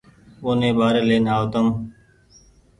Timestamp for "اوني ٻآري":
0.43-1.01